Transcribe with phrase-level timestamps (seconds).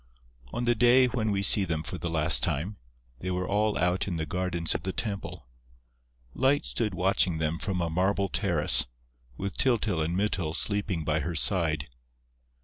[0.51, 2.77] On the day when we see them for the last time,
[3.19, 5.47] they were all out in the gardens of the temple.
[6.33, 8.87] Light stood watching them from a marble terrace,
[9.37, 11.85] with Tyltyl and Mytyl sleeping by her side.